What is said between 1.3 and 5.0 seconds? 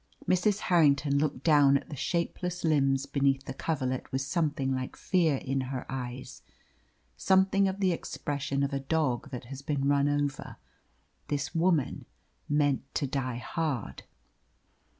down at the shapeless limbs beneath the coverlet with something like